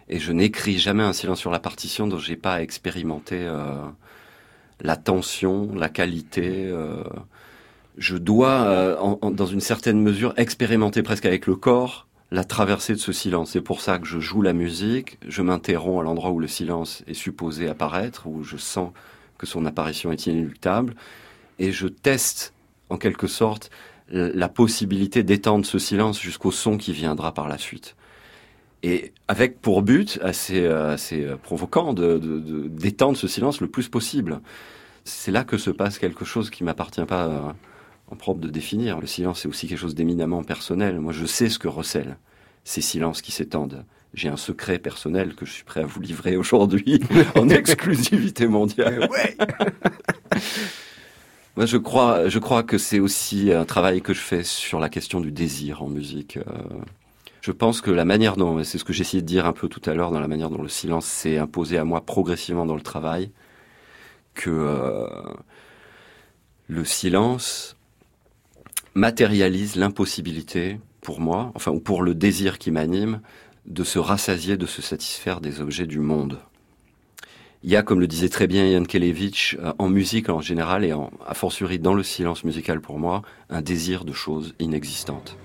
[0.07, 3.75] Et je n'écris jamais un silence sur la partition dont j'ai pas expérimenté euh,
[4.79, 6.71] la tension, la qualité.
[7.97, 12.99] Je dois, euh, dans une certaine mesure, expérimenter presque avec le corps la traversée de
[12.99, 13.51] ce silence.
[13.51, 17.03] C'est pour ça que je joue la musique, je m'interromps à l'endroit où le silence
[17.07, 18.91] est supposé apparaître, où je sens
[19.37, 20.95] que son apparition est inéluctable,
[21.59, 22.53] et je teste
[22.89, 23.69] en quelque sorte
[24.09, 27.95] la possibilité d'étendre ce silence jusqu'au son qui viendra par la suite.
[28.83, 34.41] Et avec pour but assez, euh, assez euh, provoquant d'étendre ce silence le plus possible.
[35.03, 37.55] C'est là que se passe quelque chose qui m'appartient pas en
[38.15, 38.99] propre de définir.
[38.99, 40.99] Le silence, c'est aussi quelque chose d'éminemment personnel.
[40.99, 42.17] Moi, je sais ce que recèlent
[42.63, 43.85] ces silences qui s'étendent.
[44.13, 47.01] J'ai un secret personnel que je suis prêt à vous livrer aujourd'hui
[47.35, 49.07] en exclusivité mondiale.
[51.57, 54.89] Moi, je crois, je crois que c'est aussi un travail que je fais sur la
[54.89, 56.37] question du désir en musique.
[56.37, 56.43] Euh,
[57.41, 59.53] Je pense que la manière dont, et c'est ce que j'ai essayé de dire un
[59.53, 62.65] peu tout à l'heure, dans la manière dont le silence s'est imposé à moi progressivement
[62.65, 63.31] dans le travail,
[64.33, 65.07] que euh,
[66.67, 67.75] le silence
[68.93, 73.21] matérialise l'impossibilité pour moi, enfin, ou pour le désir qui m'anime,
[73.65, 76.39] de se rassasier, de se satisfaire des objets du monde.
[77.63, 80.83] Il y a, comme le disait très bien Yann Kelevich, euh, en musique en général
[80.83, 85.37] et en, a fortiori dans le silence musical pour moi, un désir de choses inexistantes.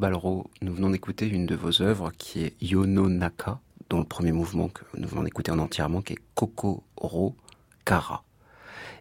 [0.00, 4.32] Balro, nous venons d'écouter une de vos œuvres qui est Yono Naka, dont le premier
[4.32, 7.36] mouvement que nous venons d'écouter en entièrement, qui est Kokoro
[7.84, 8.24] Kara.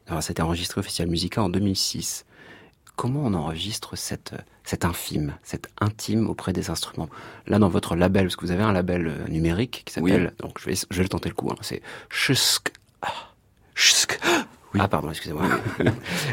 [0.07, 2.25] Alors, c'était enregistré officiel Musica en 2006.
[2.97, 4.35] Comment on enregistre cette,
[4.65, 7.07] cette infime, cette intime auprès des instruments?
[7.47, 10.59] Là, dans votre label, parce que vous avez un label euh, numérique qui s'appelle, donc
[10.59, 12.73] je vais, je vais le tenter le coup, hein, c'est Shusk.
[14.75, 14.81] Ah.
[14.81, 15.45] Ah pardon, excusez-moi.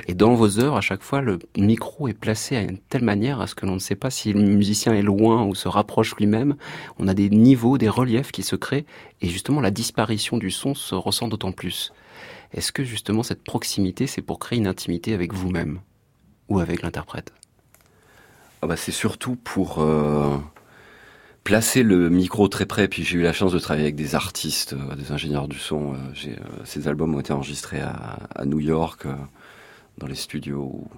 [0.09, 3.41] Et dans vos œuvres, à chaque fois, le micro est placé à une telle manière
[3.41, 6.14] à ce que l'on ne sait pas si le musicien est loin ou se rapproche
[6.16, 6.57] lui-même.
[6.99, 8.84] On a des niveaux, des reliefs qui se créent,
[9.22, 11.93] et justement la disparition du son se ressent d'autant plus.
[12.53, 15.80] Est-ce que justement cette proximité, c'est pour créer une intimité avec vous-même
[16.49, 17.32] ou avec l'interprète?
[18.62, 20.37] Ah bah, c'est surtout pour euh,
[21.47, 22.88] placer le micro très près.
[22.88, 25.92] Puis j'ai eu la chance de travailler avec des artistes, euh, des ingénieurs du son.
[25.94, 26.34] Euh, euh,
[26.64, 29.14] ces albums ont été enregistrés à, à New York, euh,
[29.97, 30.88] dans les studios où,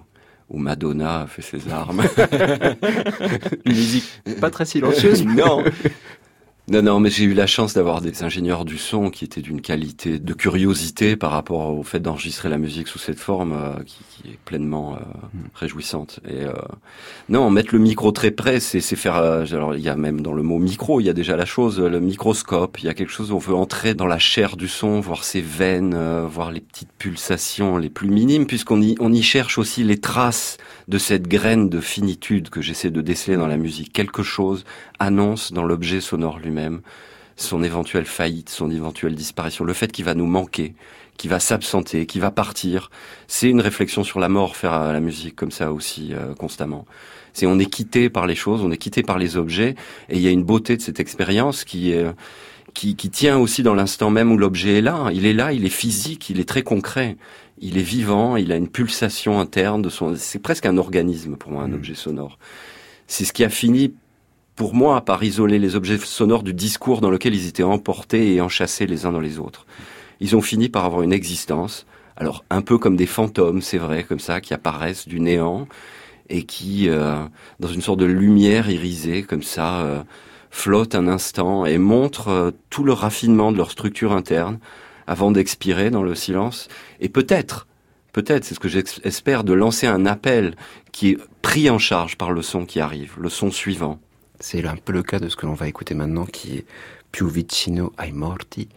[0.49, 2.01] où Madonna a fait ses armes.
[3.65, 4.05] Une musique
[4.41, 5.23] pas très silencieuse.
[5.23, 5.63] non.
[6.71, 9.59] Non, non, mais j'ai eu la chance d'avoir des ingénieurs du son qui étaient d'une
[9.59, 13.97] qualité de curiosité par rapport au fait d'enregistrer la musique sous cette forme euh, qui,
[14.11, 14.99] qui est pleinement euh,
[15.55, 16.19] réjouissante.
[16.29, 16.53] Et euh,
[17.27, 19.15] non, mettre le micro très près, c'est c'est faire.
[19.15, 21.45] euh, alors, il y a même dans le mot micro, il y a déjà la
[21.45, 22.77] chose, le microscope.
[22.79, 25.23] Il y a quelque chose où on veut entrer dans la chair du son, voir
[25.23, 29.57] ses veines, euh, voir les petites pulsations les plus minimes, puisqu'on y on y cherche
[29.57, 30.57] aussi les traces
[30.89, 33.93] de cette graine de finitude que j'essaie de déceler dans la musique.
[33.93, 34.65] Quelque chose
[34.97, 36.81] annonce dans l'objet sonore lui-même
[37.35, 40.73] son éventuelle faillite, son éventuelle disparition, le fait qu'il va nous manquer,
[41.15, 42.89] qu'il va s'absenter, qu'il va partir.
[43.27, 46.85] C'est une réflexion sur la mort, faire euh, la musique comme ça aussi euh, constamment.
[47.33, 49.75] C'est on est quitté par les choses, on est quitté par les objets,
[50.09, 51.93] et il y a une beauté de cette expérience qui
[52.73, 55.09] qui, qui tient aussi dans l'instant même où l'objet est là.
[55.13, 57.17] Il est là, il est physique, il est très concret,
[57.61, 60.15] il est vivant, il a une pulsation interne de son.
[60.15, 62.37] C'est presque un organisme pour moi, un objet sonore.
[63.07, 63.93] C'est ce qui a fini
[64.55, 68.41] pour moi par isoler les objets sonores du discours dans lequel ils étaient emportés et
[68.41, 69.65] enchâssés les uns dans les autres.
[70.19, 71.85] Ils ont fini par avoir une existence.
[72.17, 75.67] Alors un peu comme des fantômes, c'est vrai, comme ça, qui apparaissent du néant
[76.29, 77.23] et qui, euh,
[77.59, 80.01] dans une sorte de lumière irisée, comme ça, euh,
[80.51, 84.59] flottent un instant et montrent euh, tout le raffinement de leur structure interne
[85.07, 86.67] avant d'expirer dans le silence.
[86.99, 87.67] Et peut-être,
[88.13, 90.55] peut-être, c'est ce que j'espère, de lancer un appel
[90.91, 93.99] qui est pris en charge par le son qui arrive, le son suivant.
[94.39, 96.65] C'est un peu le cas de ce que l'on va écouter maintenant, qui est
[97.11, 98.69] Più vicino ai morti,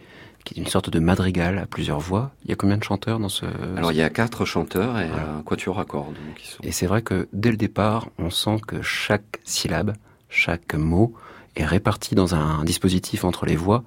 [0.43, 2.31] qui est une sorte de madrigal à plusieurs voix.
[2.43, 3.45] Il y a combien de chanteurs dans ce...
[3.77, 5.35] Alors il y a quatre chanteurs et Voilà.
[5.37, 6.15] un quatuor à cordes.
[6.15, 9.93] donc, qui sont- Et c'est vrai que dès le départ, on sent que chaque syllabe,
[10.29, 11.13] chaque mot
[11.55, 13.83] est réparti dans un dispositif entre les voix.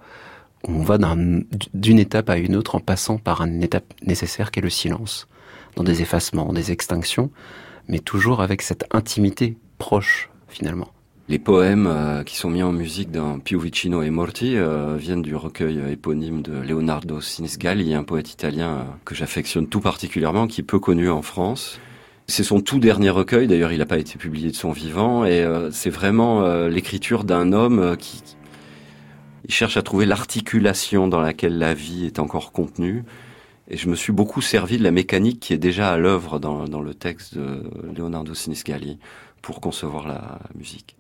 [0.64, 1.40] On va d'un-
[1.74, 5.28] d'une étape à une autre en passant par une étape nécessaire qui est le silence,
[5.76, 7.30] dans des effacements, des extinctions,
[7.88, 10.88] mais toujours avec cette intimité proche finalement.
[11.28, 15.22] Les poèmes euh, qui sont mis en musique dans Più vicino e morti euh, viennent
[15.22, 20.60] du recueil éponyme de Leonardo Sinisgalli, un poète italien euh, que j'affectionne tout particulièrement, qui
[20.60, 21.80] est peu connu en France.
[22.28, 25.44] C'est son tout dernier recueil, d'ailleurs il n'a pas été publié de son vivant, et
[25.70, 28.35] c'est vraiment l'écriture d'un homme qui-
[29.46, 33.04] il cherche à trouver l'articulation dans laquelle la vie est encore contenue.
[33.68, 36.80] Et je me suis beaucoup servi de la mécanique qui est déjà à l'œuvre dans,
[36.80, 37.62] le texte de
[37.96, 38.98] Leonardo Sinisgalli
[39.42, 40.96] pour concevoir la musique.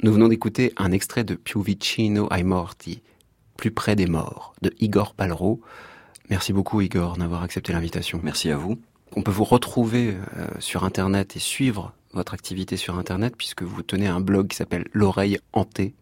[0.00, 3.02] Nous venons d'écouter un extrait de Più vicino ai morti,
[3.56, 5.60] plus près des morts, de Igor Palro.
[6.30, 8.20] Merci beaucoup Igor d'avoir accepté l'invitation.
[8.22, 8.78] Merci à vous.
[9.16, 13.82] On peut vous retrouver euh, sur Internet et suivre votre activité sur Internet puisque vous
[13.82, 15.94] tenez un blog qui s'appelle L'oreille hantée.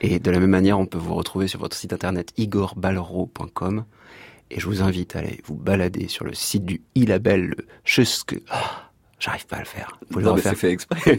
[0.00, 3.86] Et de la même manière, on peut vous retrouver sur votre site internet igorbalro.com.
[4.52, 8.36] Et je vous invite à aller vous balader sur le site du e-label, le Chusk.
[8.50, 8.92] Ah,
[9.24, 9.98] J'arrive pas à le faire.
[10.10, 11.18] Vous le Non, mais c'est fait exprès.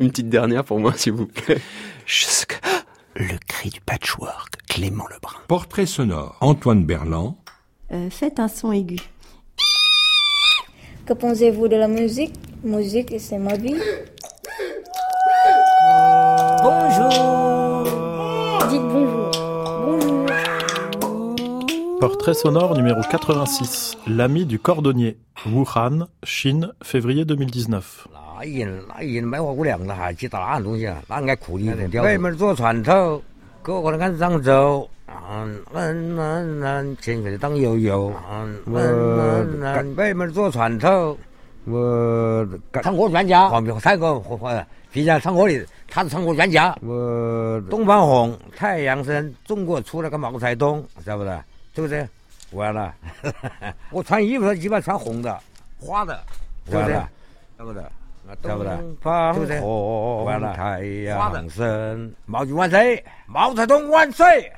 [0.00, 1.58] Une petite dernière pour moi, s'il vous plaît.
[3.16, 5.36] Le cri du patchwork, Clément Lebrun.
[5.46, 7.36] Portrait sonore, Antoine Berland.
[7.92, 8.96] Euh, faites un son aigu.
[11.04, 12.32] Que pensez-vous de la musique?
[12.64, 13.76] Musique, c'est ma vie.
[16.62, 17.84] Bonjour.
[18.70, 18.80] Dites.
[18.80, 19.19] Bonjour.
[22.00, 23.98] Portrait sonore numéro 86.
[24.06, 25.18] L'ami du cordonnier.
[25.46, 28.08] Wuhan, Chine, février 2019.
[51.74, 52.06] 是不是？
[52.52, 52.92] 完了，
[53.92, 55.38] 我穿衣服一般穿红的、
[55.78, 56.20] 花的，
[56.72, 57.08] 完了，
[57.56, 57.82] 对不对？
[58.42, 58.72] 对不对？
[59.58, 64.52] 哦哦哦完了，太阳升，毛主席万岁，毛泽东万岁，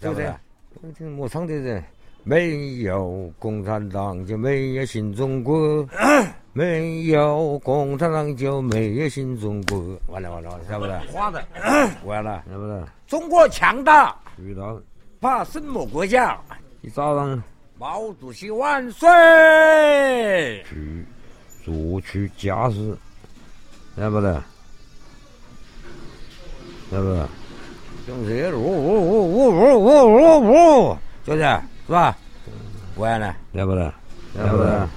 [0.00, 0.30] 对不对？
[1.16, 1.82] 我唱的人，
[2.24, 5.86] 没有共产党就没有新中国，
[6.52, 9.78] 没有共产党就没有新中国，
[10.08, 10.98] 完了完了完了，对不对？
[11.12, 11.44] 花的，
[12.04, 12.78] 完了，对不对？
[13.06, 14.78] 中国强大，遇到。
[15.22, 16.36] 怕什么国家？
[16.80, 17.40] 你早上，
[17.78, 19.08] 毛主席万岁！
[20.68, 21.06] 去
[21.64, 22.98] 作曲家事，
[23.94, 24.34] 对不对？
[26.90, 27.24] 对不对？
[28.04, 31.38] 就是呜呜呜呜呜呜呜呜，就是
[31.86, 32.18] 是吧？
[32.96, 33.92] 完了，对不对？
[34.34, 34.88] 对不对？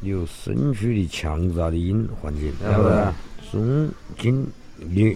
[0.00, 3.04] 有身躯的强大的音环境，对不对？
[3.52, 5.14] 中经理，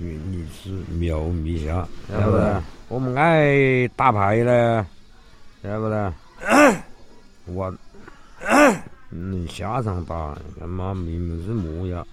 [0.00, 2.62] 你你是苗密下，对不对？
[2.88, 4.86] 我们爱打牌呢，
[5.62, 6.12] 对不对？
[7.46, 7.74] 我
[9.10, 12.06] 嗯，下场打，他妈明明是模样，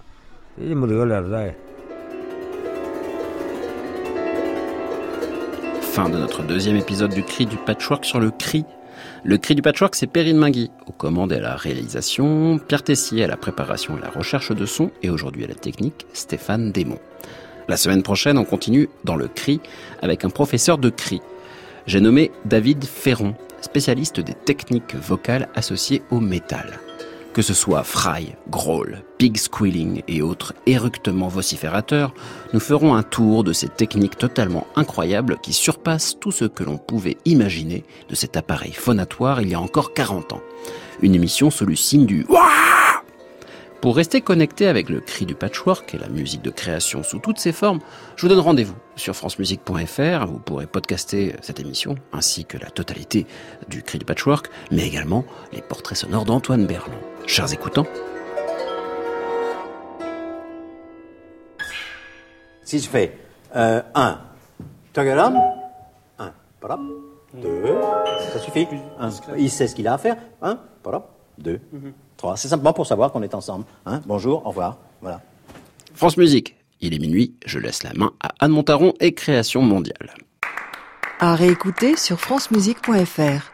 [0.56, 1.54] 这没得了噻。
[5.92, 8.64] Fin de notre deuxième épisode du Cri du Patchwork sur le cri.
[9.22, 13.24] Le Cri du Patchwork, c'est Perrine Mingui, aux commandes et à la réalisation, Pierre Tessier
[13.24, 16.98] à la préparation et la recherche de son, et aujourd'hui à la technique, Stéphane Desmond.
[17.69, 19.61] La semaine prochaine, on continue dans le cri
[20.01, 21.21] avec un professeur de cri.
[21.85, 26.79] J'ai nommé David Ferron, spécialiste des techniques vocales associées au métal.
[27.31, 32.15] Que ce soit fry, growl, pig squealing et autres éructements vociférateurs,
[32.53, 36.79] nous ferons un tour de ces techniques totalement incroyables qui surpassent tout ce que l'on
[36.79, 40.41] pouvait imaginer de cet appareil phonatoire il y a encore 40 ans.
[41.03, 42.25] Une émission sous le signe du
[43.81, 47.39] Pour rester connecté avec le cri du patchwork et la musique de création sous toutes
[47.39, 47.79] ses formes,
[48.17, 50.25] je vous donne rendez-vous sur francemusique.fr.
[50.27, 53.25] Vous pourrez podcaster cette émission ainsi que la totalité
[53.69, 55.23] du cri du patchwork, mais également
[55.53, 56.99] les portraits sonores d'Antoine Berland.
[57.25, 57.85] Chers écoutants,
[62.69, 63.17] Si je fais
[63.55, 64.19] 1, un,
[64.93, 65.41] tagalam,
[66.19, 66.79] 1, parap,
[67.33, 67.63] 2,
[68.31, 68.67] ça suffit.
[68.99, 69.09] Un,
[69.39, 70.17] il sait ce qu'il a à faire.
[70.43, 71.09] 1, parap,
[71.39, 71.59] 2,
[72.19, 72.37] 3.
[72.37, 73.65] C'est simplement pour savoir qu'on est ensemble.
[73.85, 74.77] Hein, bonjour, au revoir.
[75.01, 75.21] Voilà.
[75.95, 76.55] France Musique.
[76.81, 80.13] Il est minuit, je laisse la main à Anne Montaron et Création Mondiale.
[81.19, 83.51] À réécouter sur francemusique.fr.